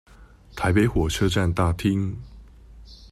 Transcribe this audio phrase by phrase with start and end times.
[0.55, 2.15] 台北火車站大廳